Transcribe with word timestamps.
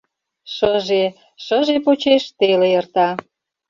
...Шыже, 0.55 1.03
шыже 1.43 1.75
почеш 1.85 2.23
теле 2.37 2.67
эрта. 2.79 3.09